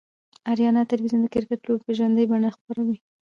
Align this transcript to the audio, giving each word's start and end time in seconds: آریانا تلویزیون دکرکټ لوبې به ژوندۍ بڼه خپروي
آریانا 0.51 0.81
تلویزیون 0.91 1.21
دکرکټ 1.23 1.59
لوبې 1.67 1.83
به 1.85 1.91
ژوندۍ 1.97 2.25
بڼه 2.31 2.49
خپروي 2.55 2.97